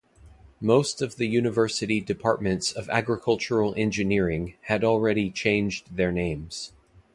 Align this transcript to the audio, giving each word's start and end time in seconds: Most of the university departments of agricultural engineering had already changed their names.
Most 0.59 1.03
of 1.03 1.17
the 1.17 1.27
university 1.27 2.01
departments 2.01 2.71
of 2.71 2.89
agricultural 2.89 3.75
engineering 3.77 4.55
had 4.61 4.83
already 4.83 5.29
changed 5.29 5.95
their 5.95 6.11
names. 6.11 6.73